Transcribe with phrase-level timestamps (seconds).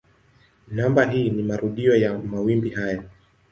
[0.67, 3.03] Namba hii ni marudio ya mawimbi haya.